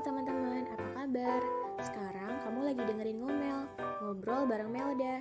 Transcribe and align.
teman-teman, 0.00 0.64
apa 0.72 0.88
kabar? 0.96 1.42
Sekarang 1.84 2.32
kamu 2.40 2.72
lagi 2.72 2.82
dengerin 2.88 3.20
ngomel, 3.20 3.68
ngobrol 4.00 4.48
bareng 4.48 4.72
Melda. 4.72 5.20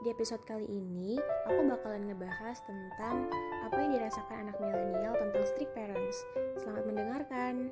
Di 0.00 0.08
episode 0.08 0.40
kali 0.48 0.64
ini, 0.64 1.20
aku 1.44 1.60
bakalan 1.68 2.08
ngebahas 2.08 2.56
tentang 2.64 3.28
apa 3.60 3.76
yang 3.76 3.92
dirasakan 3.92 4.48
anak 4.48 4.56
milenial 4.56 5.12
tentang 5.20 5.44
strict 5.44 5.76
parents. 5.76 6.24
Selamat 6.56 6.88
mendengarkan. 6.88 7.68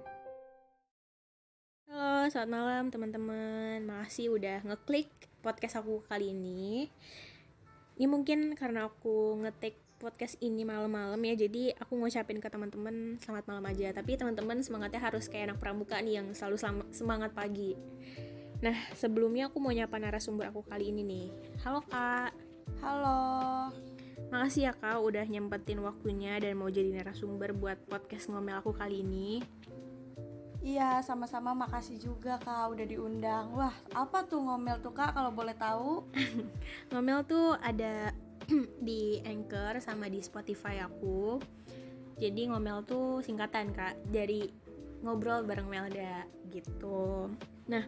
Halo, 1.89 2.29
selamat 2.29 2.51
malam 2.53 2.85
teman-teman. 2.93 3.81
Makasih 3.89 4.37
udah 4.37 4.61
ngeklik 4.61 5.09
podcast 5.41 5.81
aku 5.81 6.05
kali 6.05 6.37
ini. 6.37 6.93
Ini 7.97 8.05
mungkin 8.05 8.61
karena 8.61 8.93
aku 8.93 9.41
ngetik 9.41 9.81
podcast 10.01 10.41
ini 10.41 10.65
malam-malam 10.65 11.21
ya 11.21 11.45
jadi 11.45 11.77
aku 11.77 12.01
ngucapin 12.01 12.41
ke 12.41 12.49
teman-teman 12.49 13.21
selamat 13.21 13.45
malam 13.53 13.65
aja. 13.69 13.93
Tapi 13.93 14.17
teman-teman 14.17 14.65
semangatnya 14.65 14.97
harus 14.97 15.29
kayak 15.29 15.53
anak 15.53 15.59
pramuka 15.61 16.01
nih 16.01 16.25
yang 16.25 16.33
selalu 16.33 16.57
semangat 16.89 17.37
pagi. 17.37 17.77
Nah 18.65 18.75
sebelumnya 18.97 19.53
aku 19.53 19.61
mau 19.61 19.69
nyapa 19.69 20.01
narasumber 20.01 20.49
aku 20.49 20.65
kali 20.65 20.89
ini 20.89 21.05
nih. 21.05 21.27
Halo 21.61 21.85
kak. 21.85 22.33
Halo. 22.81 23.69
Makasih 24.33 24.73
ya 24.73 24.73
kak 24.73 25.05
udah 25.05 25.29
nyempetin 25.29 25.85
waktunya 25.85 26.41
dan 26.41 26.57
mau 26.57 26.73
jadi 26.73 26.97
narasumber 26.97 27.53
buat 27.53 27.77
podcast 27.85 28.33
ngomel 28.33 28.65
aku 28.65 28.73
kali 28.73 29.05
ini. 29.05 29.45
Iya, 30.61 31.01
sama-sama. 31.01 31.57
Makasih 31.57 31.97
juga 31.97 32.37
Kak 32.37 32.77
udah 32.77 32.85
diundang. 32.85 33.49
Wah, 33.57 33.73
apa 33.97 34.29
tuh 34.29 34.45
ngomel 34.45 34.77
tuh 34.85 34.93
Kak 34.93 35.17
kalau 35.17 35.33
boleh 35.33 35.57
tahu? 35.57 36.05
ngomel 36.93 37.25
tuh 37.25 37.57
ada 37.65 38.13
di 38.87 39.23
Anchor 39.23 39.79
sama 39.79 40.11
di 40.11 40.21
Spotify 40.23 40.83
aku. 40.83 41.39
Jadi 42.21 42.53
ngomel 42.53 42.85
tuh 42.85 43.25
singkatan 43.25 43.73
kak 43.73 43.97
dari 44.11 44.45
ngobrol 45.01 45.47
bareng 45.49 45.69
Melda 45.71 46.29
gitu. 46.53 47.33
Nah 47.71 47.85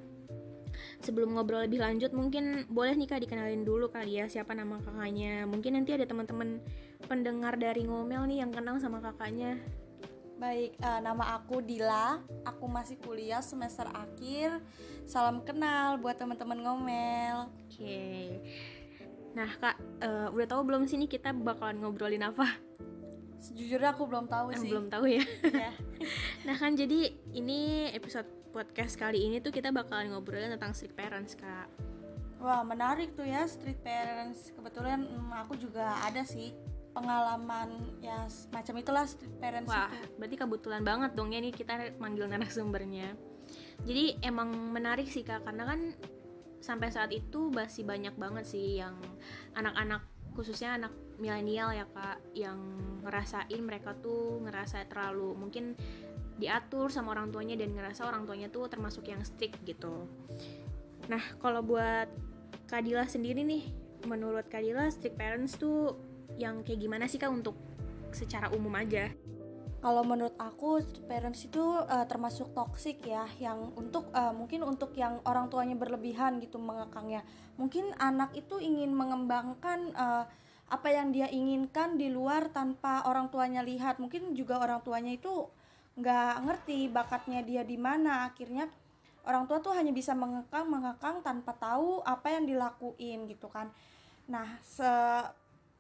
sebelum 1.05 1.37
ngobrol 1.37 1.69
lebih 1.69 1.85
lanjut 1.85 2.17
mungkin 2.17 2.65
boleh 2.73 2.97
nih 2.97 3.09
kak 3.11 3.21
dikenalin 3.29 3.67
dulu 3.67 3.93
kali 3.93 4.23
ya 4.23 4.27
siapa 4.31 4.57
nama 4.57 4.81
kakaknya. 4.81 5.45
Mungkin 5.45 5.77
nanti 5.77 5.93
ada 5.93 6.09
teman-teman 6.09 6.63
pendengar 7.05 7.61
dari 7.61 7.85
ngomel 7.85 8.25
nih 8.31 8.41
yang 8.41 8.53
kenal 8.55 8.81
sama 8.81 9.05
kakaknya. 9.05 9.61
Baik, 10.41 10.75
uh, 10.83 10.99
nama 10.99 11.39
aku 11.39 11.63
Dila. 11.63 12.19
Aku 12.43 12.67
masih 12.67 12.99
kuliah 12.99 13.39
semester 13.45 13.87
akhir. 13.95 14.59
Salam 15.07 15.47
kenal 15.47 16.03
buat 16.03 16.19
teman-teman 16.19 16.59
ngomel. 16.67 17.37
Oke. 17.47 17.79
Okay. 17.79 18.27
Nah 19.33 19.51
kak, 19.57 19.77
uh, 20.05 20.29
udah 20.33 20.47
tahu 20.49 20.63
belum 20.69 20.85
sih 20.85 21.01
nih 21.01 21.09
kita 21.09 21.33
bakalan 21.33 21.81
ngobrolin 21.81 22.21
apa? 22.21 22.45
Sejujurnya 23.43 23.97
aku 23.97 24.05
belum 24.07 24.29
tahu 24.29 24.55
eh, 24.55 24.61
sih. 24.61 24.71
Belum 24.71 24.87
tahu 24.93 25.05
ya. 25.09 25.25
Yeah. 25.43 25.75
nah 26.47 26.55
kan 26.55 26.77
jadi 26.77 27.11
ini 27.33 27.91
episode 27.97 28.29
podcast 28.53 29.01
kali 29.01 29.25
ini 29.25 29.41
tuh 29.41 29.51
kita 29.51 29.73
bakalan 29.73 30.13
ngobrolin 30.13 30.53
tentang 30.53 30.77
strict 30.77 30.95
parents 30.95 31.33
kak. 31.35 31.67
Wah 32.39 32.61
menarik 32.63 33.17
tuh 33.17 33.25
ya 33.25 33.49
strict 33.49 33.81
parents. 33.81 34.53
Kebetulan 34.53 35.09
hmm, 35.09 35.33
aku 35.43 35.57
juga 35.57 35.97
ada 36.05 36.23
sih 36.23 36.53
pengalaman 36.93 37.73
ya 38.05 38.29
macam 38.53 38.77
itulah 38.77 39.09
strict 39.09 39.41
parents 39.41 39.73
Wah, 39.73 39.89
itu. 39.89 40.21
berarti 40.21 40.37
kebetulan 40.37 40.83
banget 40.85 41.11
dong 41.17 41.33
ya 41.33 41.41
nih 41.41 41.55
kita 41.57 41.97
manggil 41.97 42.29
narasumbernya. 42.29 43.17
Jadi 43.83 44.21
emang 44.23 44.53
menarik 44.71 45.09
sih 45.09 45.25
kak 45.25 45.43
karena 45.49 45.67
kan 45.67 45.81
sampai 46.63 46.89
saat 46.95 47.11
itu 47.11 47.51
masih 47.51 47.83
banyak 47.83 48.15
banget 48.15 48.47
sih 48.47 48.79
yang 48.79 48.95
anak-anak 49.59 50.07
khususnya 50.33 50.81
anak 50.81 50.93
milenial 51.21 51.75
ya 51.77 51.85
kak 51.93 52.19
yang 52.33 52.57
ngerasain 53.05 53.61
mereka 53.61 53.93
tuh 54.01 54.41
ngerasa 54.47 54.87
terlalu 54.89 55.37
mungkin 55.37 55.77
diatur 56.41 56.89
sama 56.89 57.13
orang 57.13 57.29
tuanya 57.29 57.61
dan 57.61 57.77
ngerasa 57.77 58.09
orang 58.09 58.25
tuanya 58.25 58.49
tuh 58.49 58.67
termasuk 58.67 59.05
yang 59.07 59.21
strict 59.23 59.61
gitu. 59.69 60.09
Nah 61.11 61.23
kalau 61.39 61.61
buat 61.61 62.09
Kadila 62.67 63.05
sendiri 63.05 63.45
nih, 63.45 63.69
menurut 64.09 64.49
Kadila 64.49 64.89
strict 64.89 65.21
parents 65.21 65.61
tuh 65.61 65.93
yang 66.41 66.65
kayak 66.65 66.81
gimana 66.81 67.05
sih 67.05 67.21
kak 67.21 67.29
untuk 67.29 67.55
secara 68.17 68.49
umum 68.49 68.73
aja? 68.73 69.13
Kalau 69.83 70.07
menurut 70.07 70.39
aku 70.39 70.79
parents 71.11 71.43
itu 71.43 71.59
uh, 71.59 72.07
termasuk 72.07 72.55
toksik 72.55 73.03
ya 73.03 73.27
yang 73.43 73.75
untuk 73.75 74.15
uh, 74.15 74.31
mungkin 74.31 74.63
untuk 74.63 74.95
yang 74.95 75.19
orang 75.27 75.51
tuanya 75.51 75.75
berlebihan 75.75 76.39
gitu 76.39 76.63
mengekangnya. 76.63 77.27
Mungkin 77.59 77.91
anak 77.99 78.31
itu 78.39 78.63
ingin 78.63 78.95
mengembangkan 78.95 79.91
uh, 79.99 80.25
apa 80.71 80.89
yang 80.89 81.11
dia 81.11 81.27
inginkan 81.27 81.99
di 81.99 82.15
luar 82.15 82.55
tanpa 82.55 83.03
orang 83.11 83.27
tuanya 83.35 83.67
lihat. 83.67 83.99
Mungkin 83.99 84.39
juga 84.39 84.63
orang 84.63 84.87
tuanya 84.87 85.19
itu 85.19 85.51
nggak 85.99 86.35
ngerti 86.47 86.87
bakatnya 86.87 87.43
dia 87.43 87.67
di 87.67 87.75
mana. 87.75 88.31
Akhirnya 88.31 88.71
orang 89.27 89.51
tua 89.51 89.59
tuh 89.59 89.75
hanya 89.75 89.91
bisa 89.91 90.15
mengekang 90.15 90.71
mengekang 90.71 91.27
tanpa 91.27 91.59
tahu 91.59 92.07
apa 92.07 92.31
yang 92.31 92.47
dilakuin 92.47 93.27
gitu 93.27 93.51
kan. 93.51 93.67
Nah 94.31 94.63
se 94.63 94.87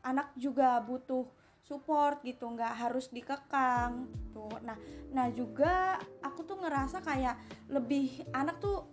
anak 0.02 0.34
juga 0.34 0.82
butuh 0.82 1.22
support 1.62 2.20
gitu 2.26 2.50
nggak 2.50 2.74
harus 2.74 3.08
dikekang 3.08 4.10
gitu. 4.10 4.46
Nah 4.66 4.76
nah 5.14 5.30
juga 5.30 5.96
aku 6.20 6.42
tuh 6.42 6.58
ngerasa 6.58 7.00
kayak 7.00 7.38
lebih 7.70 8.26
anak 8.34 8.58
tuh 8.58 8.90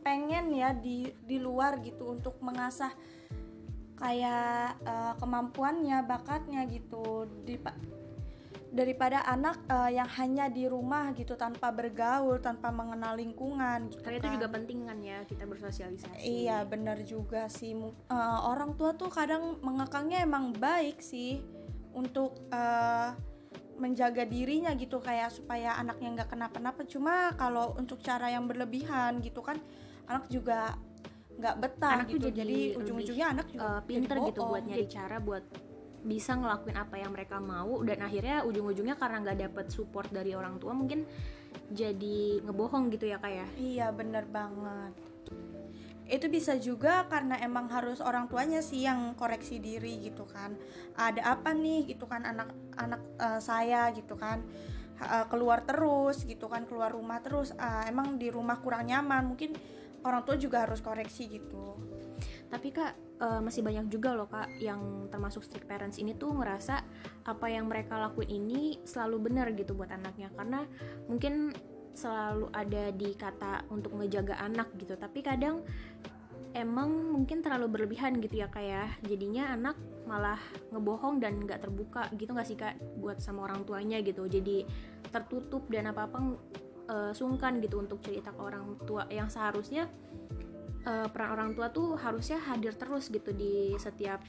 pengen 0.00 0.54
ya 0.54 0.72
di 0.72 1.12
di 1.26 1.36
luar 1.36 1.82
gitu 1.84 2.08
untuk 2.14 2.38
mengasah 2.40 2.94
kayak 3.96 4.76
uh, 4.84 5.14
kemampuannya 5.20 6.00
bakatnya 6.08 6.64
gitu. 6.64 7.28
Di 7.44 7.60
daripada 8.76 9.24
anak 9.24 9.64
uh, 9.72 9.88
yang 9.88 10.04
hanya 10.20 10.52
di 10.52 10.68
rumah 10.68 11.08
gitu 11.16 11.32
tanpa 11.32 11.72
bergaul 11.72 12.36
tanpa 12.44 12.68
mengenal 12.68 13.16
lingkungan 13.16 13.88
gitu 13.88 14.04
karena 14.04 14.20
kan. 14.20 14.24
itu 14.28 14.28
juga 14.36 14.48
penting 14.52 14.78
kan 14.84 14.98
ya 15.00 15.18
kita 15.24 15.44
bersosialisasi. 15.48 16.20
Iya 16.20 16.60
benar 16.68 17.00
juga 17.08 17.48
sih. 17.48 17.72
Uh, 17.72 18.40
orang 18.44 18.76
tua 18.76 18.92
tuh 18.92 19.08
kadang 19.08 19.56
mengekangnya 19.64 20.28
emang 20.28 20.52
baik 20.52 21.00
sih 21.00 21.40
untuk 21.96 22.44
uh, 22.52 23.16
menjaga 23.80 24.24
dirinya 24.28 24.72
gitu 24.76 25.00
kayak 25.00 25.32
supaya 25.32 25.76
anaknya 25.80 26.22
nggak 26.22 26.30
kenapa-napa. 26.36 26.84
Cuma 26.84 27.32
kalau 27.40 27.72
untuk 27.80 28.00
cara 28.04 28.28
yang 28.28 28.44
berlebihan 28.44 29.20
gitu 29.24 29.40
kan 29.40 29.56
anak 30.04 30.28
juga 30.28 30.76
nggak 31.36 31.56
betah 31.60 31.92
anak 32.00 32.08
gitu. 32.16 32.32
jadi 32.32 32.60
ujung-ujungnya 32.80 33.26
anak 33.36 33.46
juga 33.52 33.80
uh, 33.80 33.82
pinter 33.84 34.16
gitu 34.24 34.40
buat 34.40 34.64
nyari 34.64 34.86
cara 34.88 35.20
buat 35.20 35.44
bisa 36.06 36.32
ngelakuin 36.38 36.76
apa 36.76 36.94
yang 37.00 37.12
mereka 37.12 37.36
mau. 37.40 37.80
Dan 37.84 38.04
akhirnya 38.04 38.44
ujung-ujungnya 38.44 38.96
karena 39.00 39.16
nggak 39.24 39.38
dapet 39.48 39.66
support 39.72 40.08
dari 40.12 40.32
orang 40.36 40.60
tua 40.60 40.76
mungkin 40.76 41.04
jadi 41.72 42.44
ngebohong 42.46 42.94
gitu 42.94 43.10
ya 43.10 43.18
kayak 43.18 43.48
ya? 43.48 43.48
iya 43.58 43.86
bener 43.90 44.22
banget 44.28 44.92
itu 46.06 46.30
bisa 46.30 46.54
juga 46.54 47.10
karena 47.10 47.34
emang 47.42 47.66
harus 47.66 47.98
orang 47.98 48.30
tuanya 48.30 48.62
sih 48.62 48.86
yang 48.86 49.18
koreksi 49.18 49.58
diri 49.58 49.98
gitu 50.06 50.22
kan. 50.26 50.54
Ada 50.94 51.34
apa 51.38 51.50
nih 51.50 51.90
gitu 51.90 52.06
kan 52.06 52.22
anak-anak 52.22 53.02
uh, 53.18 53.40
saya 53.42 53.90
gitu 53.90 54.14
kan. 54.14 54.46
Uh, 54.96 55.28
keluar 55.28 55.60
terus 55.66 56.24
gitu 56.24 56.46
kan 56.46 56.62
keluar 56.64 56.94
rumah 56.94 57.18
terus. 57.18 57.50
Uh, 57.58 57.82
emang 57.90 58.22
di 58.22 58.30
rumah 58.30 58.62
kurang 58.62 58.86
nyaman. 58.86 59.34
Mungkin 59.34 59.58
orang 60.06 60.22
tua 60.22 60.38
juga 60.38 60.62
harus 60.62 60.78
koreksi 60.78 61.26
gitu. 61.26 61.74
Tapi 62.46 62.70
kak 62.70 62.94
uh, 63.18 63.42
masih 63.42 63.66
banyak 63.66 63.90
juga 63.90 64.14
loh 64.14 64.30
kak 64.30 64.62
yang 64.62 65.10
termasuk 65.10 65.42
strict 65.42 65.66
parents 65.66 65.98
ini 65.98 66.14
tuh 66.14 66.30
ngerasa 66.30 66.86
apa 67.26 67.46
yang 67.50 67.66
mereka 67.66 67.98
lakuin 67.98 68.30
ini 68.30 68.78
selalu 68.86 69.26
benar 69.26 69.50
gitu 69.58 69.74
buat 69.74 69.90
anaknya. 69.90 70.30
Karena 70.38 70.62
mungkin 71.10 71.50
selalu 71.96 72.52
ada 72.52 72.92
di 72.92 73.16
kata 73.16 73.66
untuk 73.72 73.96
ngejaga 73.96 74.38
anak 74.38 74.70
gitu. 74.78 74.94
Tapi 74.94 75.24
kadang 75.24 75.64
emang 76.56 77.12
mungkin 77.12 77.44
terlalu 77.44 77.68
berlebihan 77.68 78.16
gitu 78.20 78.40
ya 78.40 78.48
kayak 78.48 78.88
ya. 79.04 79.12
jadinya 79.12 79.52
anak 79.52 79.76
malah 80.08 80.40
ngebohong 80.72 81.20
dan 81.20 81.44
nggak 81.44 81.60
terbuka 81.60 82.08
gitu 82.16 82.32
nggak 82.32 82.48
sih 82.48 82.56
kak 82.56 82.80
buat 83.00 83.20
sama 83.20 83.48
orang 83.48 83.64
tuanya 83.68 84.00
gitu. 84.00 84.24
Jadi 84.28 84.64
tertutup 85.10 85.68
dan 85.68 85.90
apa 85.92 86.08
apa 86.08 86.18
uh, 86.88 87.12
sungkan 87.12 87.58
gitu 87.60 87.82
untuk 87.82 88.00
cerita 88.00 88.32
ke 88.32 88.40
orang 88.40 88.78
tua. 88.88 89.04
Yang 89.12 89.36
seharusnya 89.36 89.84
uh, 90.86 91.08
peran 91.10 91.30
orang 91.36 91.50
tua 91.52 91.68
tuh 91.68 91.98
harusnya 91.98 92.40
hadir 92.40 92.72
terus 92.78 93.10
gitu 93.10 93.34
di 93.34 93.74
setiap 93.76 94.22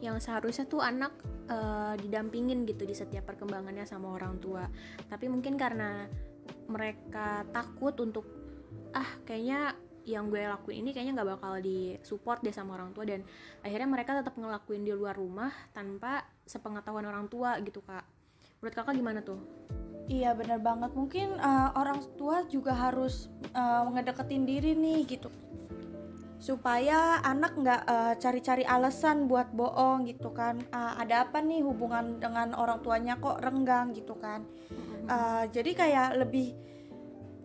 yang 0.00 0.16
seharusnya 0.16 0.64
tuh 0.64 0.80
anak 0.80 1.12
uh, 1.52 1.92
didampingin 2.00 2.64
gitu 2.64 2.88
di 2.88 2.96
setiap 2.96 3.28
perkembangannya 3.28 3.84
sama 3.84 4.16
orang 4.16 4.40
tua. 4.40 4.64
Tapi 5.08 5.28
mungkin 5.28 5.60
karena 5.60 6.08
mereka 6.70 7.42
takut 7.50 7.92
untuk 7.98 8.24
ah 8.94 9.06
kayaknya 9.26 9.74
yang 10.08 10.32
gue 10.32 10.42
lakuin 10.42 10.82
ini 10.82 10.90
kayaknya 10.90 11.20
nggak 11.20 11.30
bakal 11.38 11.60
disupport 11.60 12.40
deh 12.40 12.54
sama 12.54 12.78
orang 12.78 12.94
tua. 12.96 13.04
Dan 13.04 13.26
akhirnya 13.60 13.88
mereka 13.90 14.16
tetap 14.16 14.34
ngelakuin 14.38 14.82
di 14.86 14.92
luar 14.94 15.14
rumah 15.18 15.52
tanpa 15.74 16.24
sepengetahuan 16.46 17.04
orang 17.04 17.26
tua 17.28 17.58
gitu 17.60 17.84
kak. 17.84 18.04
Menurut 18.60 18.74
kakak 18.74 18.94
gimana 18.96 19.20
tuh? 19.20 19.40
Iya 20.10 20.34
bener 20.34 20.58
banget. 20.58 20.90
Mungkin 20.96 21.38
uh, 21.38 21.70
orang 21.78 22.02
tua 22.18 22.42
juga 22.50 22.74
harus 22.74 23.30
uh, 23.54 23.86
ngedeketin 23.92 24.42
diri 24.48 24.72
nih 24.74 25.06
gitu. 25.06 25.30
Supaya 26.40 27.20
anak 27.20 27.60
nggak 27.60 27.82
uh, 27.84 28.14
cari-cari 28.16 28.64
alasan 28.64 29.28
buat 29.28 29.52
bohong 29.52 30.08
gitu 30.08 30.32
kan. 30.32 30.58
Uh, 30.72 30.98
ada 30.98 31.28
apa 31.28 31.38
nih 31.44 31.62
hubungan 31.62 32.18
dengan 32.18 32.56
orang 32.56 32.80
tuanya 32.80 33.20
kok 33.20 33.38
renggang 33.44 33.92
gitu 33.92 34.16
kan 34.18 34.42
uh, 35.10 35.44
jadi 35.50 35.70
kayak 35.74 36.08
lebih 36.22 36.54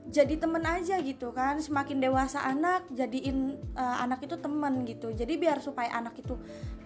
jadi 0.06 0.38
temen 0.38 0.62
aja 0.62 1.01
gitu 1.01 1.33
kan. 1.33 1.57
Semakin 1.57 1.97
dewasa 1.97 2.45
anak 2.45 2.85
jadiin 2.94 3.57
uh, 3.73 3.97
anak 4.06 4.29
itu 4.29 4.38
temen 4.38 4.85
gitu. 4.85 5.09
Jadi 5.12 5.33
biar 5.41 5.57
supaya 5.59 5.89
anak 5.97 6.21
itu 6.21 6.38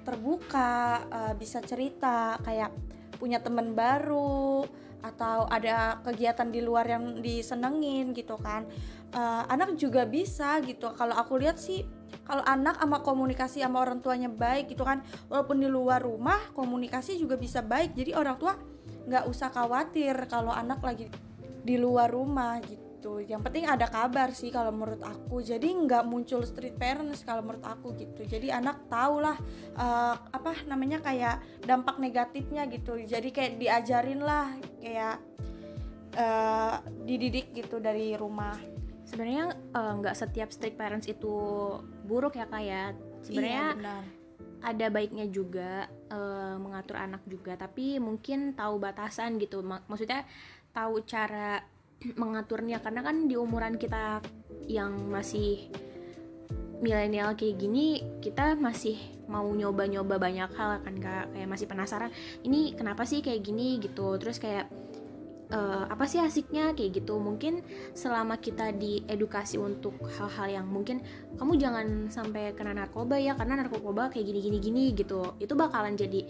terbuka 0.07 1.03
uh, 1.11 1.33
bisa 1.35 1.59
cerita 1.59 2.39
kayak 2.47 2.71
punya 3.19 3.43
temen 3.43 3.75
baru 3.75 4.63
atau 4.99 5.47
ada 5.47 5.99
kegiatan 6.03 6.47
di 6.51 6.59
luar 6.63 6.87
yang 6.87 7.19
disenengin 7.19 8.15
gitu 8.15 8.39
kan. 8.39 8.63
Uh, 9.11 9.43
anak 9.51 9.75
juga 9.75 10.07
bisa 10.07 10.59
gitu. 10.63 10.87
Kalau 10.95 11.15
aku 11.15 11.39
lihat 11.39 11.59
sih 11.59 11.83
kalau 12.23 12.45
anak 12.45 12.77
sama 12.77 13.01
komunikasi 13.01 13.61
sama 13.65 13.83
orang 13.83 13.99
tuanya 13.99 14.31
baik 14.31 14.71
gitu 14.71 14.87
kan. 14.87 15.03
Walaupun 15.27 15.59
di 15.59 15.67
luar 15.67 16.03
rumah 16.03 16.39
komunikasi 16.55 17.19
juga 17.19 17.35
bisa 17.35 17.59
baik. 17.59 17.95
Jadi 17.95 18.15
orang 18.15 18.39
tua 18.39 18.55
nggak 19.09 19.25
usah 19.25 19.49
khawatir 19.49 20.13
kalau 20.29 20.53
anak 20.53 20.79
lagi 20.85 21.09
di 21.65 21.75
luar 21.75 22.13
rumah 22.13 22.61
gitu. 22.61 23.19
Yang 23.25 23.41
penting 23.49 23.65
ada 23.65 23.89
kabar 23.89 24.29
sih 24.31 24.53
kalau 24.53 24.69
menurut 24.69 25.01
aku. 25.01 25.41
Jadi 25.41 25.65
nggak 25.65 26.05
muncul 26.05 26.45
street 26.45 26.77
parents 26.77 27.25
kalau 27.25 27.41
menurut 27.41 27.65
aku 27.65 27.97
gitu. 27.97 28.21
Jadi 28.23 28.53
anak 28.53 28.85
tahu 28.87 29.25
lah 29.25 29.35
uh, 29.75 30.15
apa 30.29 30.63
namanya 30.69 31.01
kayak 31.01 31.41
dampak 31.65 31.97
negatifnya 31.97 32.69
gitu. 32.69 33.01
Jadi 33.01 33.33
kayak 33.33 33.57
diajarin 33.57 34.21
lah 34.21 34.53
kayak 34.77 35.17
uh, 36.15 36.79
dididik 37.03 37.51
gitu 37.57 37.81
dari 37.81 38.13
rumah. 38.13 38.55
Sebenarnya 39.09 39.57
eh, 39.73 39.93
nggak 40.05 40.13
uh, 40.13 40.19
setiap 40.21 40.53
strict 40.53 40.77
parents 40.77 41.09
itu 41.09 41.33
buruk 42.05 42.37
ya 42.37 42.45
kayak 42.45 42.93
ya. 42.93 43.25
sebenarnya 43.25 43.65
iya, 43.73 44.18
ada 44.59 44.91
baiknya 44.91 45.25
juga 45.31 45.87
uh, 46.11 46.55
mengatur 46.59 46.99
anak 46.99 47.23
juga. 47.27 47.55
Tapi 47.55 47.97
mungkin 47.97 48.53
tahu 48.55 48.79
batasan 48.79 49.39
gitu. 49.39 49.63
Maksudnya 49.63 50.27
tahu 50.75 51.03
cara 51.07 51.63
mengaturnya. 52.21 52.83
Karena 52.83 53.01
kan 53.03 53.27
di 53.27 53.35
umuran 53.39 53.79
kita 53.79 54.23
yang 54.69 55.09
masih 55.09 55.71
milenial 56.79 57.35
kayak 57.35 57.59
gini 57.59 57.99
kita 58.23 58.55
masih 58.55 58.95
mau 59.27 59.43
nyoba-nyoba 59.51 60.15
banyak 60.15 60.51
hal 60.55 60.79
kan 60.83 60.95
kak. 60.99 61.25
Kayak 61.35 61.49
masih 61.49 61.67
penasaran 61.67 62.11
ini 62.43 62.75
kenapa 62.75 63.03
sih 63.03 63.19
kayak 63.23 63.43
gini? 63.43 63.79
gitu. 63.79 64.15
Terus 64.19 64.39
kayak 64.39 64.67
uh, 65.53 65.85
apa 65.89 66.05
sih 66.05 66.21
asiknya 66.21 66.73
kayak 66.73 67.03
gitu. 67.03 67.17
Mungkin 67.17 67.61
selama 67.93 68.37
kita 68.37 68.73
diedukasi 68.73 69.57
untuk 69.57 69.97
hal-hal 70.17 70.61
yang 70.61 70.67
mungkin 70.69 71.01
kamu 71.37 71.57
jangan 71.57 71.87
sampai 72.09 72.53
kena 72.53 72.73
narkoba 72.73 73.17
ya 73.17 73.33
karena 73.35 73.65
narkoba 73.65 74.09
kayak 74.13 74.25
gini 74.29 74.39
gini 74.39 74.57
gini 74.61 74.83
gitu. 74.93 75.35
Itu 75.41 75.53
bakalan 75.57 75.97
jadi 75.97 76.25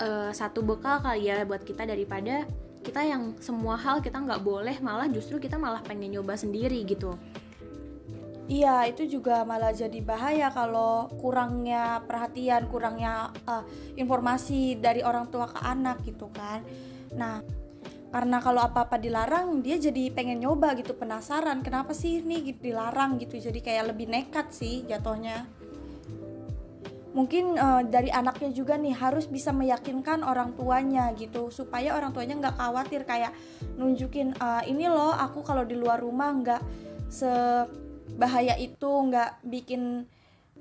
uh, 0.00 0.30
satu 0.30 0.62
bekal 0.64 1.00
kali 1.00 1.28
ya 1.28 1.42
buat 1.44 1.64
kita 1.64 1.88
daripada 1.88 2.44
kita 2.80 3.04
yang 3.04 3.36
semua 3.44 3.76
hal 3.76 4.00
kita 4.00 4.16
nggak 4.16 4.40
boleh 4.40 4.80
malah 4.80 5.04
justru 5.12 5.36
kita 5.36 5.60
malah 5.60 5.84
pengen 5.84 6.16
nyoba 6.16 6.36
sendiri 6.36 6.80
gitu. 6.88 7.16
Iya, 8.50 8.90
itu 8.90 9.06
juga 9.06 9.46
malah 9.46 9.70
jadi 9.70 10.02
bahaya 10.02 10.50
kalau 10.50 11.06
kurangnya 11.22 12.02
perhatian, 12.02 12.66
kurangnya 12.66 13.30
uh, 13.46 13.62
informasi 13.94 14.74
dari 14.74 15.06
orang 15.06 15.30
tua 15.30 15.46
ke 15.46 15.62
anak 15.62 16.02
gitu 16.02 16.26
kan. 16.34 16.66
Nah, 17.14 17.46
karena 18.10 18.42
kalau 18.42 18.66
apa-apa 18.66 18.98
dilarang, 18.98 19.62
dia 19.62 19.78
jadi 19.78 20.10
pengen 20.10 20.42
nyoba 20.42 20.74
gitu, 20.74 20.94
penasaran 20.98 21.62
kenapa 21.62 21.94
sih 21.94 22.22
ini 22.22 22.54
dilarang 22.54 23.22
gitu. 23.22 23.38
Jadi 23.38 23.62
kayak 23.62 23.94
lebih 23.94 24.10
nekat 24.10 24.50
sih 24.50 24.82
jatuhnya 24.84 25.46
mungkin 27.10 27.58
uh, 27.58 27.82
dari 27.82 28.06
anaknya 28.10 28.54
juga 28.54 28.78
nih 28.78 28.94
harus 28.94 29.26
bisa 29.26 29.50
meyakinkan 29.50 30.22
orang 30.22 30.54
tuanya 30.54 31.10
gitu 31.18 31.50
supaya 31.50 31.98
orang 31.98 32.14
tuanya 32.14 32.38
nggak 32.38 32.56
khawatir 32.56 33.02
kayak 33.02 33.34
nunjukin 33.74 34.30
uh, 34.38 34.62
ini 34.62 34.86
loh 34.86 35.10
aku 35.10 35.42
kalau 35.42 35.66
di 35.66 35.74
luar 35.74 35.98
rumah 35.98 36.30
nggak 36.30 36.62
sebahaya 37.10 38.54
itu 38.62 38.86
nggak 38.86 39.42
bikin 39.42 40.06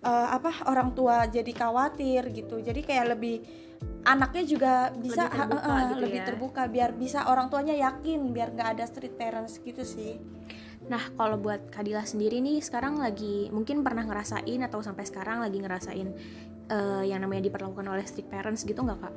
uh, 0.04 0.28
apa 0.36 0.68
orang 0.70 0.92
tua 0.96 1.28
jadi 1.28 1.52
khawatir 1.52 2.30
gitu 2.32 2.60
jadi 2.60 2.80
kayak 2.84 3.06
lebih 3.18 3.44
anaknya 4.04 4.44
juga 4.44 4.74
bisa 4.96 5.28
lebih 5.28 5.40
terbuka, 5.40 5.70
uh, 5.70 5.80
gitu 5.80 5.96
lebih 6.04 6.22
ya. 6.22 6.28
terbuka 6.28 6.62
biar 6.68 6.90
bisa 6.96 7.20
orang 7.32 7.48
tuanya 7.48 7.76
yakin 7.76 8.32
biar 8.32 8.52
nggak 8.56 8.70
ada 8.80 8.86
street 8.88 9.16
parents 9.16 9.60
gitu 9.64 9.84
sih 9.84 10.20
Nah, 10.90 11.12
kalau 11.14 11.38
buat 11.38 11.70
Kadila 11.70 12.02
sendiri 12.02 12.42
nih 12.42 12.64
sekarang 12.66 12.98
lagi 12.98 13.52
mungkin 13.54 13.86
pernah 13.86 14.02
ngerasain 14.08 14.58
atau 14.66 14.82
sampai 14.82 15.06
sekarang 15.06 15.44
lagi 15.44 15.62
ngerasain 15.62 16.10
uh, 16.72 17.04
yang 17.06 17.22
namanya 17.22 17.46
diperlakukan 17.46 17.86
oleh 17.86 18.02
strict 18.10 18.32
parents 18.32 18.66
gitu 18.66 18.82
nggak 18.82 18.98
kak? 18.98 19.16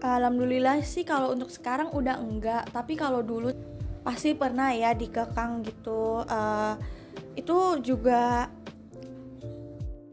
Alhamdulillah 0.00 0.84
sih 0.84 1.04
kalau 1.04 1.32
untuk 1.32 1.48
sekarang 1.48 1.92
udah 1.96 2.20
enggak, 2.20 2.68
tapi 2.72 3.00
kalau 3.00 3.24
dulu 3.24 3.48
pasti 4.04 4.36
pernah 4.36 4.76
ya 4.76 4.92
dikekang 4.92 5.64
gitu. 5.64 6.24
Uh, 6.28 6.76
itu 7.36 7.80
juga 7.80 8.52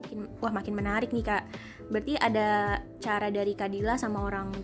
makin, 0.07 0.19
wah 0.39 0.53
makin 0.55 0.73
menarik 0.79 1.11
nih 1.11 1.25
kak. 1.27 1.43
Berarti 1.91 2.15
ada 2.15 2.79
cara 3.03 3.27
dari 3.27 3.51
Kadila 3.51 3.99
sama 3.99 4.23
orang 4.23 4.55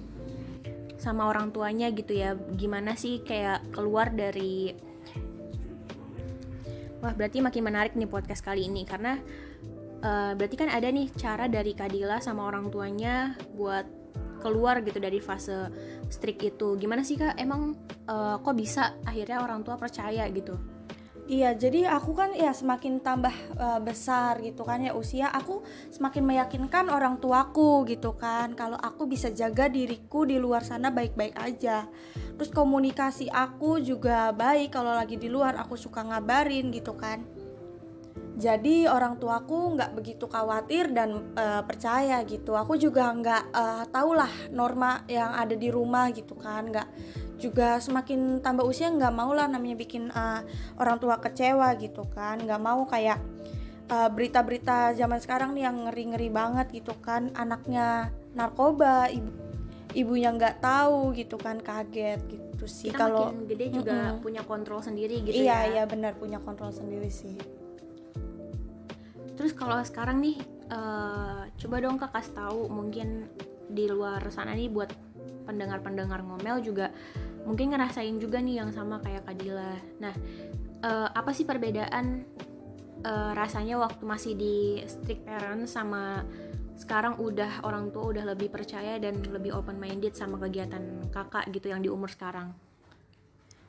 sama 0.96 1.28
orang 1.28 1.52
tuanya 1.52 1.92
gitu 1.92 2.16
ya. 2.16 2.40
Gimana 2.56 2.96
sih 2.96 3.20
kayak 3.28 3.76
keluar 3.76 4.16
dari 4.16 4.72
Wah, 7.04 7.12
berarti 7.12 7.44
makin 7.44 7.68
menarik 7.68 8.00
nih 8.00 8.08
podcast 8.08 8.40
kali 8.40 8.64
ini 8.64 8.88
karena 8.88 9.20
uh, 10.08 10.32
berarti 10.40 10.56
kan 10.56 10.72
ada 10.72 10.88
nih 10.88 11.12
cara 11.12 11.52
dari 11.52 11.76
Kadila 11.76 12.24
sama 12.24 12.48
orang 12.48 12.72
tuanya 12.72 13.36
buat 13.60 13.84
keluar 14.40 14.80
gitu 14.88 15.04
dari 15.04 15.20
fase 15.20 15.68
strict 16.08 16.56
itu. 16.56 16.80
Gimana 16.80 17.04
sih 17.04 17.20
Kak? 17.20 17.36
Emang 17.36 17.76
uh, 18.08 18.40
kok 18.40 18.56
bisa 18.56 18.96
akhirnya 19.04 19.44
orang 19.44 19.68
tua 19.68 19.76
percaya 19.76 20.24
gitu? 20.32 20.56
Iya, 21.24 21.56
jadi 21.56 21.88
aku 21.88 22.12
kan 22.12 22.36
ya 22.36 22.52
semakin 22.52 23.00
tambah 23.00 23.32
uh, 23.56 23.80
besar 23.80 24.44
gitu 24.44 24.68
kan 24.68 24.84
ya 24.84 24.92
usia, 24.92 25.32
aku 25.32 25.64
semakin 25.88 26.20
meyakinkan 26.20 26.92
orang 26.92 27.16
tuaku 27.24 27.88
gitu 27.88 28.12
kan, 28.20 28.52
kalau 28.60 28.76
aku 28.76 29.08
bisa 29.08 29.32
jaga 29.32 29.72
diriku 29.72 30.28
di 30.28 30.36
luar 30.36 30.68
sana 30.68 30.92
baik-baik 30.92 31.40
aja. 31.40 31.88
Terus 32.36 32.52
komunikasi 32.52 33.32
aku 33.32 33.80
juga 33.80 34.36
baik 34.36 34.76
kalau 34.76 34.92
lagi 34.92 35.16
di 35.16 35.32
luar, 35.32 35.56
aku 35.56 35.80
suka 35.80 36.04
ngabarin 36.04 36.76
gitu 36.76 36.92
kan. 37.00 37.24
Jadi 38.34 38.90
orang 38.90 39.22
tuaku 39.22 39.78
nggak 39.78 39.94
begitu 39.94 40.26
khawatir 40.26 40.90
dan 40.90 41.22
uh, 41.38 41.62
percaya 41.62 42.18
gitu. 42.26 42.58
Aku 42.58 42.74
juga 42.82 43.14
nggak 43.14 43.44
uh, 43.54 43.84
tahulah 43.94 44.30
norma 44.50 45.06
yang 45.06 45.38
ada 45.38 45.54
di 45.54 45.70
rumah 45.70 46.10
gitu 46.10 46.34
kan, 46.34 46.66
nggak. 46.66 46.88
Juga 47.38 47.78
semakin 47.78 48.42
tambah 48.42 48.66
usia 48.66 48.90
nggak 48.90 49.14
mau 49.14 49.36
lah 49.38 49.46
namanya 49.46 49.78
bikin 49.78 50.10
uh, 50.10 50.42
orang 50.82 50.98
tua 50.98 51.22
kecewa 51.22 51.78
gitu 51.78 52.10
kan. 52.10 52.42
Nggak 52.42 52.62
mau 52.62 52.84
kayak 52.90 53.22
berita 53.84 54.10
berita-berita 54.42 54.78
zaman 54.98 55.20
sekarang 55.22 55.54
nih 55.54 55.70
yang 55.70 55.86
ngeri-ngeri 55.86 56.30
banget 56.34 56.68
gitu 56.74 56.98
kan. 56.98 57.30
Anaknya 57.38 58.10
narkoba 58.34 59.14
ibu 59.14 59.30
ibunya 59.94 60.34
nggak 60.34 60.58
tahu 60.58 61.14
gitu 61.14 61.38
kan 61.38 61.62
kaget 61.62 62.18
gitu 62.26 62.66
sih 62.66 62.90
kalau 62.90 63.30
gede 63.46 63.70
juga 63.70 63.94
mm 63.94 64.10
-mm. 64.18 64.24
punya 64.26 64.42
kontrol 64.42 64.82
sendiri 64.82 65.22
gitu 65.22 65.46
iya, 65.46 65.70
ya. 65.70 65.70
iya 65.70 65.84
benar 65.86 66.18
punya 66.18 66.42
kontrol 66.42 66.74
sendiri 66.74 67.14
sih 67.14 67.38
terus 69.34 69.52
kalau 69.54 69.80
sekarang 69.82 70.22
nih 70.22 70.38
uh, 70.70 71.50
coba 71.58 71.76
dong 71.82 71.98
kak 71.98 72.14
kasih 72.14 72.34
tahu 72.34 72.70
mungkin 72.70 73.28
di 73.70 73.90
luar 73.90 74.22
sana 74.30 74.54
nih 74.54 74.70
buat 74.70 74.94
pendengar-pendengar 75.44 76.24
ngomel 76.24 76.64
juga 76.64 76.94
mungkin 77.44 77.76
ngerasain 77.76 78.16
juga 78.18 78.40
nih 78.40 78.64
yang 78.64 78.72
sama 78.72 79.04
kayak 79.04 79.28
Kadila. 79.28 79.76
Nah, 80.00 80.16
uh, 80.84 81.10
apa 81.12 81.36
sih 81.36 81.44
perbedaan 81.44 82.24
uh, 83.04 83.32
rasanya 83.36 83.80
waktu 83.80 84.04
masih 84.08 84.34
di 84.40 84.80
strict 84.88 85.28
parents 85.28 85.76
sama 85.76 86.24
sekarang 86.74 87.22
udah 87.22 87.62
orang 87.68 87.94
tua 87.94 88.16
udah 88.16 88.34
lebih 88.34 88.50
percaya 88.50 88.98
dan 88.98 89.22
lebih 89.30 89.54
open 89.54 89.78
minded 89.78 90.18
sama 90.18 90.42
kegiatan 90.42 91.06
kakak 91.14 91.46
gitu 91.54 91.70
yang 91.70 91.84
di 91.84 91.92
umur 91.92 92.10
sekarang? 92.10 92.56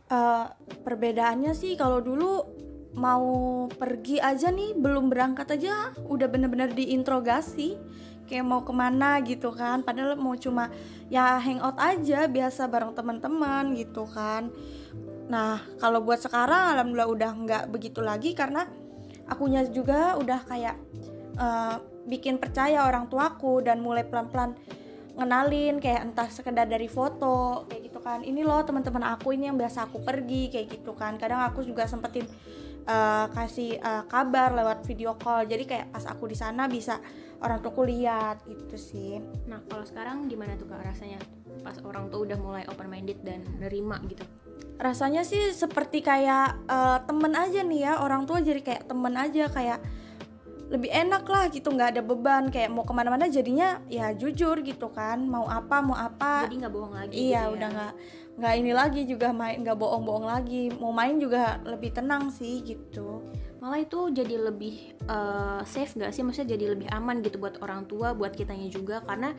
Uh, 0.09 0.49
perbedaannya 0.85 1.53
sih 1.57 1.75
kalau 1.75 1.99
dulu 1.99 2.45
mau 2.95 3.67
pergi 3.71 4.23
aja 4.23 4.55
nih 4.55 4.79
belum 4.79 5.11
berangkat 5.11 5.59
aja 5.59 5.91
udah 6.07 6.31
bener-bener 6.31 6.71
diinterogasi 6.71 7.75
kayak 8.25 8.47
mau 8.47 8.65
ke 8.65 8.73
mana 8.73 9.21
gitu 9.21 9.53
kan. 9.53 9.85
Padahal 9.85 10.17
mau 10.17 10.35
cuma 10.39 10.73
ya 11.13 11.37
hangout 11.39 11.77
aja 11.77 12.25
biasa 12.31 12.71
bareng 12.71 12.97
teman-teman 12.97 13.77
gitu 13.77 14.09
kan. 14.09 14.49
Nah 15.29 15.61
kalau 15.83 16.01
buat 16.01 16.23
sekarang 16.23 16.79
alhamdulillah 16.79 17.11
udah 17.11 17.31
nggak 17.35 17.65
begitu 17.69 18.01
lagi 18.01 18.33
karena 18.33 18.65
akunya 19.29 19.65
juga 19.69 20.17
udah 20.21 20.41
kayak 20.45 20.77
uh, 21.37 21.81
bikin 22.05 22.37
percaya 22.37 22.85
orang 22.85 23.09
tuaku 23.09 23.65
dan 23.65 23.81
mulai 23.81 24.05
pelan-pelan 24.05 24.53
ngenalin 25.15 25.79
kayak 25.79 26.11
entah 26.11 26.27
sekedar 26.27 26.67
dari 26.67 26.91
foto 26.91 27.65
kayak 27.71 27.83
gitu 27.89 27.99
kan. 28.03 28.21
Ini 28.27 28.43
loh 28.43 28.61
teman-teman 28.67 29.15
aku 29.15 29.33
ini 29.33 29.47
yang 29.49 29.57
biasa 29.57 29.87
aku 29.89 30.03
pergi 30.03 30.51
kayak 30.51 30.67
gitu 30.81 30.93
kan. 30.93 31.17
Kadang 31.17 31.45
aku 31.47 31.63
juga 31.63 31.87
sempetin 31.87 32.27
uh, 32.89 33.27
kasih 33.33 33.81
uh, 33.81 34.05
kabar 34.09 34.53
lewat 34.53 34.85
video 34.85 35.17
call. 35.17 35.45
Jadi 35.49 35.65
kayak 35.65 35.87
pas 35.93 36.05
aku 36.09 36.29
di 36.29 36.37
sana 36.37 36.69
bisa 36.69 37.01
orang 37.45 37.61
tua 37.61 37.85
lihat 37.85 38.45
gitu 38.49 38.77
sih. 38.77 39.21
Nah 39.49 39.61
kalau 39.69 39.85
sekarang 39.85 40.29
gimana 40.31 40.57
tuh 40.57 40.69
kak 40.69 40.81
rasanya 40.81 41.21
pas 41.61 41.77
orang 41.85 42.09
tuh 42.09 42.25
udah 42.25 42.39
mulai 42.41 42.65
open 42.69 42.89
minded 42.89 43.21
dan 43.25 43.45
nerima 43.61 44.01
gitu? 44.09 44.25
Rasanya 44.81 45.23
sih 45.23 45.53
seperti 45.55 46.01
kayak 46.01 46.67
uh, 46.67 46.99
temen 47.05 47.33
aja 47.37 47.61
nih 47.61 47.81
ya. 47.85 47.93
Orang 48.01 48.25
tua 48.25 48.41
jadi 48.41 48.61
kayak 48.61 48.89
temen 48.89 49.15
aja 49.15 49.49
kayak 49.53 49.81
lebih 50.65 50.89
enak 50.89 51.29
lah 51.29 51.53
gitu 51.53 51.69
nggak 51.71 51.99
ada 51.99 52.03
beban. 52.03 52.49
Kayak 52.49 52.73
mau 52.73 52.83
ke 52.89 52.93
mana-mana 52.97 53.29
jadinya 53.29 53.85
ya 53.93 54.11
jujur 54.17 54.65
gitu 54.65 54.89
kan. 54.91 55.21
Mau 55.29 55.45
apa 55.47 55.85
mau 55.85 55.95
apa. 55.95 56.49
Jadi 56.49 56.65
nggak 56.65 56.73
bohong 56.73 56.95
lagi 56.97 57.13
iya 57.13 57.45
gitu 57.45 57.53
ya. 57.53 57.55
udah 57.55 57.69
nggak 57.71 57.93
nggak 58.35 58.55
ini 58.59 58.73
lagi 58.75 59.03
juga 59.07 59.31
main 59.31 59.63
nggak 59.63 59.79
bohong-bohong 59.79 60.27
lagi. 60.27 60.71
Mau 60.79 60.91
main 60.91 61.19
juga 61.23 61.63
lebih 61.63 61.95
tenang 61.95 62.35
sih 62.35 62.63
gitu. 62.67 63.23
Malah 63.65 63.81
itu 63.81 64.13
jadi 64.13 64.37
lebih 64.37 64.93
uh, 65.09 65.65
safe 65.65 65.97
gak 65.97 66.13
sih? 66.13 66.21
Maksudnya 66.21 66.53
jadi 66.53 66.77
lebih 66.77 66.85
aman 66.93 67.25
gitu 67.25 67.41
buat 67.41 67.57
orang 67.65 67.89
tua 67.89 68.13
buat 68.13 68.37
kitanya 68.37 68.69
juga. 68.69 69.01
Karena 69.01 69.33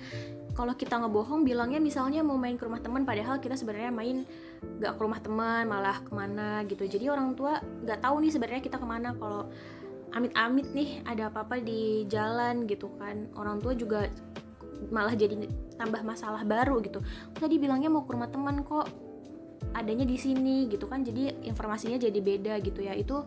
kalau 0.57 0.73
kita 0.73 0.97
ngebohong 0.97 1.45
bilangnya 1.45 1.77
misalnya 1.77 2.25
mau 2.25 2.33
main 2.33 2.57
ke 2.57 2.65
rumah 2.65 2.81
teman 2.81 3.05
padahal 3.05 3.37
kita 3.37 3.53
sebenarnya 3.53 3.93
main 3.93 4.25
gak 4.81 4.97
ke 4.97 5.01
rumah 5.05 5.21
teman 5.21 5.69
malah 5.69 6.01
ke 6.01 6.09
mana 6.09 6.65
gitu. 6.65 6.89
Jadi 6.89 7.05
orang 7.05 7.37
tua 7.37 7.61
nggak 7.61 8.01
tahu 8.01 8.17
nih 8.25 8.31
sebenarnya 8.33 8.61
kita 8.65 8.81
ke 8.81 8.87
mana. 8.89 9.13
Kalau 9.13 9.45
amit-amit 10.17 10.73
nih 10.73 11.05
ada 11.05 11.29
apa-apa 11.29 11.61
di 11.61 12.09
jalan 12.09 12.65
gitu 12.65 12.89
kan. 12.97 13.29
Orang 13.37 13.61
tua 13.61 13.77
juga 13.77 14.09
malah 14.91 15.15
jadi 15.17 15.35
tambah 15.79 16.01
masalah 16.01 16.43
baru 16.43 16.79
gitu. 16.83 17.01
Tadi 17.35 17.55
bilangnya 17.57 17.89
mau 17.91 18.03
ke 18.03 18.11
rumah 18.13 18.29
teman 18.29 18.61
kok 18.61 18.87
adanya 19.75 20.07
di 20.07 20.15
sini 20.15 20.71
gitu 20.71 20.87
kan 20.87 21.03
jadi 21.03 21.35
informasinya 21.43 21.99
jadi 21.99 22.19
beda 22.19 22.53
gitu 22.63 22.83
ya. 22.85 22.93
Itu 22.95 23.25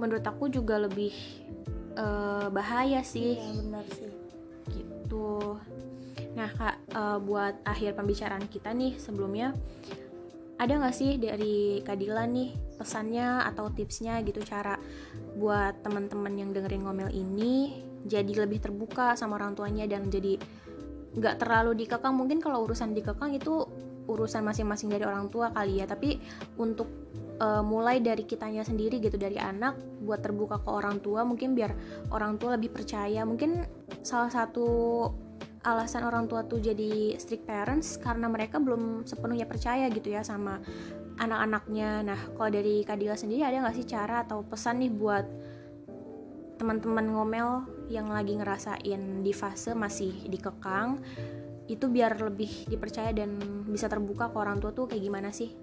menurut 0.00 0.24
aku 0.24 0.48
juga 0.48 0.80
lebih 0.80 1.12
uh, 1.96 2.48
bahaya 2.52 3.00
sih. 3.04 3.36
Iya 3.36 3.52
benar 3.60 3.84
sih. 3.92 4.12
Gitu. 4.70 5.30
Nah 6.36 6.50
kak 6.54 6.76
uh, 6.94 7.18
buat 7.18 7.60
akhir 7.66 7.98
pembicaraan 7.98 8.46
kita 8.46 8.70
nih 8.72 8.96
sebelumnya 8.96 9.54
ada 10.60 10.76
nggak 10.76 10.92
sih 10.92 11.16
dari 11.16 11.80
Kadila 11.80 12.28
nih 12.28 12.52
pesannya 12.76 13.48
atau 13.48 13.72
tipsnya 13.72 14.20
gitu 14.20 14.44
cara 14.44 14.76
buat 15.40 15.80
teman-teman 15.80 16.36
yang 16.36 16.52
dengerin 16.52 16.84
ngomel 16.84 17.08
ini 17.08 17.80
jadi 18.04 18.44
lebih 18.44 18.60
terbuka 18.60 19.16
sama 19.16 19.40
orang 19.40 19.56
tuanya 19.56 19.88
dan 19.88 20.12
jadi 20.12 20.36
nggak 21.16 21.42
terlalu 21.42 21.74
dikekang. 21.84 22.14
Mungkin 22.14 22.38
kalau 22.38 22.66
urusan 22.66 22.94
dikekang 22.94 23.34
itu 23.34 23.66
urusan 24.10 24.42
masing-masing 24.42 24.90
dari 24.90 25.06
orang 25.06 25.30
tua 25.30 25.50
kali 25.54 25.82
ya. 25.82 25.86
Tapi 25.86 26.18
untuk 26.58 26.86
uh, 27.40 27.62
mulai 27.64 27.98
dari 27.98 28.26
kitanya 28.26 28.62
sendiri 28.62 28.98
gitu 28.98 29.16
dari 29.16 29.38
anak 29.40 29.78
buat 30.02 30.22
terbuka 30.22 30.60
ke 30.62 30.70
orang 30.70 30.98
tua 31.00 31.22
mungkin 31.26 31.56
biar 31.56 31.72
orang 32.14 32.36
tua 32.38 32.54
lebih 32.58 32.70
percaya. 32.70 33.22
Mungkin 33.26 33.64
salah 34.02 34.30
satu 34.30 34.68
alasan 35.60 36.08
orang 36.08 36.24
tua 36.24 36.40
tuh 36.48 36.56
jadi 36.56 37.20
strict 37.20 37.44
parents 37.44 38.00
karena 38.00 38.32
mereka 38.32 38.56
belum 38.56 39.04
sepenuhnya 39.04 39.44
percaya 39.44 39.92
gitu 39.92 40.08
ya 40.08 40.24
sama 40.24 40.56
anak-anaknya. 41.20 42.00
Nah, 42.00 42.20
kalau 42.32 42.48
dari 42.48 42.80
Kadila 42.80 43.12
sendiri 43.12 43.44
ada 43.44 43.60
nggak 43.60 43.76
sih 43.76 43.84
cara 43.84 44.24
atau 44.24 44.40
pesan 44.40 44.80
nih 44.80 44.92
buat 44.92 45.24
teman-teman 46.56 47.12
ngomel 47.12 47.48
yang 47.90 48.06
lagi 48.08 48.38
ngerasain 48.38 49.26
di 49.26 49.32
fase 49.34 49.74
masih 49.74 50.14
dikekang 50.30 51.02
itu 51.66 51.86
biar 51.86 52.18
lebih 52.18 52.70
dipercaya 52.70 53.10
dan 53.10 53.38
bisa 53.66 53.90
terbuka 53.90 54.30
ke 54.30 54.36
orang 54.38 54.62
tua 54.62 54.70
tuh 54.70 54.90
kayak 54.90 55.02
gimana 55.02 55.30
sih? 55.30 55.54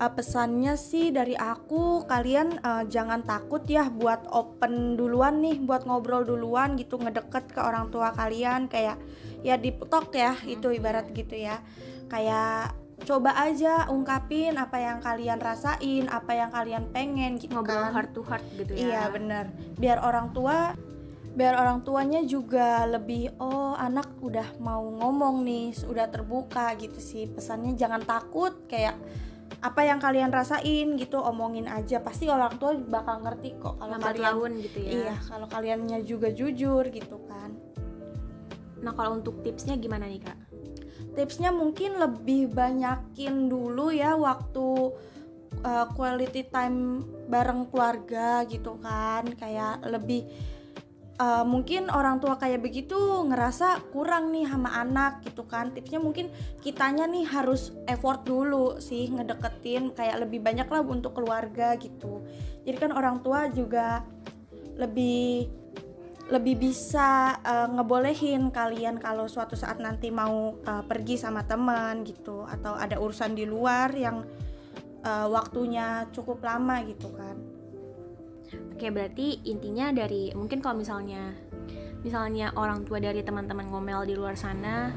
uh, 0.00 0.10
pesannya 0.10 0.74
sih 0.80 1.12
dari 1.12 1.36
aku 1.36 2.08
kalian 2.08 2.58
uh, 2.64 2.84
jangan 2.88 3.20
takut 3.22 3.62
ya 3.68 3.92
buat 3.92 4.24
open 4.32 4.96
duluan 4.96 5.44
nih 5.44 5.60
buat 5.60 5.84
ngobrol 5.84 6.24
duluan 6.24 6.74
gitu 6.80 6.96
ngedeket 6.96 7.52
ke 7.52 7.60
orang 7.60 7.92
tua 7.92 8.16
kalian 8.16 8.66
kayak 8.66 8.96
ya 9.44 9.60
di 9.60 9.76
talk 9.76 10.16
ya 10.16 10.32
hmm. 10.32 10.56
itu 10.56 10.68
ibarat 10.72 11.12
gitu 11.12 11.36
ya 11.36 11.60
kayak 12.08 12.74
coba 13.00 13.32
aja 13.32 13.88
ungkapin 13.88 14.60
apa 14.60 14.76
yang 14.76 14.98
kalian 15.00 15.40
rasain 15.40 16.04
apa 16.12 16.36
yang 16.36 16.50
kalian 16.52 16.84
pengen 16.92 17.40
gitu 17.40 17.56
ngobrol 17.56 17.88
kan. 17.88 17.92
heart 17.96 18.10
to 18.12 18.20
heart 18.20 18.44
gitu 18.60 18.76
ya 18.76 18.80
iya 18.84 19.02
bener 19.08 19.48
biar 19.80 20.04
orang 20.04 20.36
tua 20.36 20.76
biar 21.30 21.54
orang 21.54 21.86
tuanya 21.86 22.26
juga 22.26 22.82
lebih 22.90 23.30
oh 23.38 23.78
anak 23.78 24.18
udah 24.18 24.58
mau 24.58 24.82
ngomong 24.82 25.46
nih 25.46 25.70
udah 25.86 26.06
terbuka 26.10 26.74
gitu 26.74 26.98
sih. 26.98 27.30
Pesannya 27.30 27.78
jangan 27.78 28.02
takut 28.02 28.66
kayak 28.66 28.98
apa 29.62 29.80
yang 29.86 30.02
kalian 30.02 30.34
rasain 30.34 30.98
gitu. 30.98 31.22
Omongin 31.22 31.70
aja. 31.70 32.02
Pasti 32.02 32.26
orang 32.26 32.58
tua 32.58 32.74
bakal 32.74 33.22
ngerti 33.22 33.54
kok 33.62 33.78
kalau 33.78 33.96
kalian 34.02 34.26
laun 34.26 34.52
gitu 34.58 34.78
ya. 34.82 34.90
iya 34.90 35.14
kalau 35.22 35.46
kaliannya 35.46 35.98
juga 36.02 36.34
jujur 36.34 36.90
gitu 36.90 37.16
kan. 37.30 37.54
Nah 38.82 38.92
kalau 38.98 39.22
untuk 39.22 39.38
tipsnya 39.46 39.78
gimana 39.78 40.10
nih 40.10 40.24
kak? 40.26 40.38
Tipsnya 41.14 41.54
mungkin 41.54 41.98
lebih 41.98 42.50
banyakin 42.50 43.46
dulu 43.46 43.94
ya 43.94 44.18
waktu 44.18 44.94
uh, 45.62 45.86
quality 45.94 46.50
time 46.50 47.06
bareng 47.30 47.70
keluarga 47.70 48.42
gitu 48.50 48.82
kan. 48.82 49.30
Kayak 49.38 49.86
lebih 49.86 50.26
uh, 51.20 51.44
mungkin 51.44 51.92
orang 51.92 52.18
tua 52.18 52.40
kayak 52.40 52.64
begitu 52.64 52.96
ngerasa 53.28 53.92
kurang 53.92 54.32
nih 54.32 54.48
sama 54.48 54.72
anak 54.72 55.20
gitu 55.28 55.44
kan. 55.44 55.70
Tipsnya 55.76 56.00
mungkin 56.00 56.32
kitanya 56.64 57.04
nih 57.04 57.28
harus 57.28 57.76
effort 57.84 58.24
dulu 58.24 58.80
sih 58.80 59.12
ngedeketin 59.12 59.92
kayak 59.92 60.24
lebih 60.24 60.40
banyak 60.40 60.66
lah 60.66 60.80
untuk 60.80 61.20
keluarga 61.20 61.76
gitu. 61.76 62.24
Jadi 62.64 62.76
kan 62.80 62.96
orang 62.96 63.20
tua 63.20 63.52
juga 63.52 64.00
lebih 64.80 65.60
lebih 66.30 66.70
bisa 66.70 67.42
uh, 67.42 67.66
ngebolehin 67.74 68.54
kalian 68.54 69.02
kalau 69.02 69.26
suatu 69.26 69.58
saat 69.58 69.82
nanti 69.82 70.14
mau 70.14 70.54
uh, 70.62 70.82
pergi 70.86 71.18
sama 71.18 71.42
teman 71.42 72.06
gitu 72.06 72.46
atau 72.46 72.78
ada 72.78 73.02
urusan 73.02 73.34
di 73.34 73.42
luar 73.50 73.90
yang 73.98 74.22
uh, 75.02 75.26
waktunya 75.26 76.06
cukup 76.14 76.38
lama 76.38 76.86
gitu 76.86 77.10
kan 77.10 77.49
Oke, 78.74 78.88
berarti 78.90 79.44
intinya 79.46 79.92
dari 79.92 80.32
mungkin 80.34 80.58
kalau 80.64 80.80
misalnya 80.80 81.36
misalnya 82.00 82.52
orang 82.56 82.88
tua 82.88 82.96
dari 82.96 83.20
teman-teman 83.20 83.68
ngomel 83.68 84.08
di 84.08 84.14
luar 84.16 84.32
sana 84.32 84.88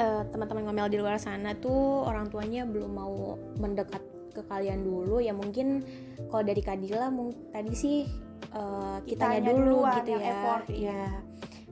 uh, 0.00 0.22
teman-teman 0.28 0.68
ngomel 0.68 0.88
di 0.88 0.98
luar 1.00 1.20
sana 1.20 1.52
tuh 1.56 2.04
orang 2.04 2.28
tuanya 2.32 2.64
belum 2.64 2.92
mau 2.92 3.36
mendekat 3.60 4.00
ke 4.32 4.44
kalian 4.44 4.84
dulu 4.84 5.20
ya 5.20 5.32
mungkin 5.32 5.84
kalau 6.28 6.44
dari 6.44 6.60
Kadila 6.60 7.08
tadi 7.52 7.72
sih 7.72 8.04
uh, 8.52 9.00
kitanya, 9.04 9.40
kitanya 9.40 9.52
dulu 9.52 9.78
gitu 9.88 10.10
ya. 10.12 10.28
effort, 10.28 10.66
ya 10.72 11.04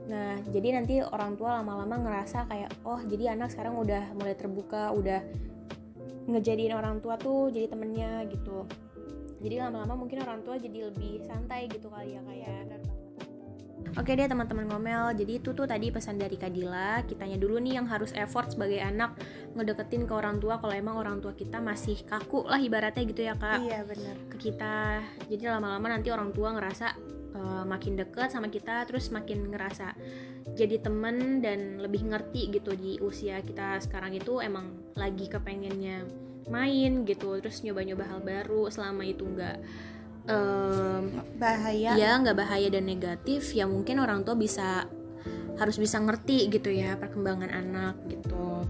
nah 0.04 0.36
jadi 0.52 0.68
nanti 0.80 1.00
orang 1.00 1.32
tua 1.40 1.60
lama-lama 1.60 1.96
ngerasa 1.96 2.44
kayak 2.44 2.70
oh 2.84 3.00
jadi 3.08 3.36
anak 3.36 3.52
sekarang 3.52 3.80
udah 3.80 4.12
mulai 4.12 4.36
terbuka 4.36 4.92
udah 4.92 5.24
ngejadiin 6.28 6.76
orang 6.76 7.00
tua 7.00 7.16
tuh 7.16 7.48
jadi 7.48 7.72
temennya 7.72 8.24
gitu 8.28 8.68
jadi 9.44 9.68
lama-lama 9.68 9.94
mungkin 10.00 10.24
orang 10.24 10.40
tua 10.40 10.56
jadi 10.56 10.88
lebih 10.88 11.20
santai 11.28 11.68
gitu 11.68 11.92
kali 11.92 12.16
ya 12.16 12.20
kayak 12.24 12.48
ya. 12.48 12.80
Oke 13.94 14.18
deh 14.18 14.26
teman-teman 14.26 14.66
ngomel, 14.66 15.14
jadi 15.14 15.38
itu 15.38 15.54
tuh 15.54 15.70
tadi 15.70 15.86
pesan 15.92 16.18
dari 16.18 16.34
Kadila, 16.34 17.06
kitanya 17.06 17.38
dulu 17.38 17.62
nih 17.62 17.78
yang 17.78 17.86
harus 17.86 18.10
effort 18.18 18.50
sebagai 18.50 18.82
anak 18.82 19.14
ngedeketin 19.54 20.02
ke 20.08 20.10
orang 20.10 20.42
tua 20.42 20.58
kalau 20.58 20.74
emang 20.74 20.98
orang 20.98 21.22
tua 21.22 21.30
kita 21.30 21.62
masih 21.62 22.02
kaku 22.02 22.42
lah 22.42 22.58
ibaratnya 22.58 23.06
gitu 23.06 23.22
ya 23.22 23.38
kak. 23.38 23.62
Iya 23.62 23.86
benar. 23.86 24.16
Ke 24.34 24.36
kita, 24.50 24.98
jadi 25.30 25.54
lama-lama 25.54 25.86
nanti 25.94 26.10
orang 26.10 26.34
tua 26.34 26.58
ngerasa 26.58 26.86
uh, 27.38 27.64
makin 27.70 27.94
deket 27.94 28.34
sama 28.34 28.50
kita, 28.50 28.82
terus 28.82 29.14
makin 29.14 29.54
ngerasa 29.54 29.94
jadi 30.58 30.82
temen 30.82 31.38
dan 31.38 31.78
lebih 31.78 32.10
ngerti 32.10 32.50
gitu 32.50 32.74
di 32.74 32.98
usia 32.98 33.46
kita 33.46 33.78
sekarang 33.78 34.18
itu 34.18 34.42
emang 34.42 34.74
lagi 34.98 35.30
kepengennya 35.30 36.02
main 36.48 37.04
gitu 37.08 37.40
terus 37.40 37.64
nyoba-nyoba 37.64 38.04
hal 38.08 38.20
baru 38.20 38.68
selama 38.68 39.02
itu 39.04 39.24
nggak 39.24 39.56
um, 40.28 41.04
bahaya 41.40 41.96
ya 41.96 42.10
nggak 42.20 42.36
bahaya 42.36 42.68
dan 42.68 42.84
negatif 42.88 43.52
ya 43.56 43.64
mungkin 43.68 44.00
orang 44.00 44.24
tua 44.24 44.36
bisa 44.36 44.88
harus 45.54 45.76
bisa 45.78 46.02
ngerti 46.02 46.50
gitu 46.50 46.68
ya 46.70 46.98
perkembangan 46.98 47.50
anak 47.50 47.94
gitu 48.10 48.66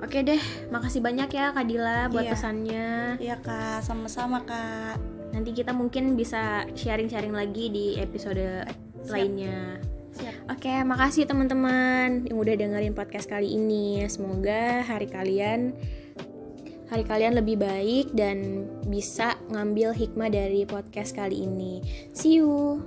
oke 0.00 0.18
deh 0.24 0.40
makasih 0.72 1.04
banyak 1.04 1.28
ya 1.30 1.52
Kak 1.52 1.66
Dila 1.68 2.08
buat 2.08 2.24
iya. 2.24 2.32
pesannya 2.32 2.88
iya 3.20 3.36
kak 3.38 3.84
sama-sama 3.84 4.42
kak 4.42 4.96
nanti 5.34 5.50
kita 5.52 5.74
mungkin 5.74 6.14
bisa 6.14 6.64
sharing-sharing 6.72 7.34
lagi 7.34 7.68
di 7.68 7.86
episode 8.00 8.64
Siap. 9.04 9.12
lainnya 9.12 9.78
Siap. 10.14 10.46
Oke, 10.46 10.70
makasih 10.86 11.26
teman-teman 11.26 12.22
yang 12.22 12.38
udah 12.38 12.54
dengerin 12.54 12.94
podcast 12.94 13.26
kali 13.26 13.50
ini. 13.50 13.98
Semoga 14.06 14.86
hari 14.86 15.10
kalian 15.10 15.74
hari 16.90 17.04
kalian 17.06 17.38
lebih 17.38 17.60
baik 17.60 18.12
dan 18.12 18.68
bisa 18.88 19.38
ngambil 19.52 19.96
hikmah 19.96 20.28
dari 20.28 20.68
podcast 20.68 21.16
kali 21.16 21.46
ini. 21.46 21.80
See 22.12 22.38
you. 22.42 22.82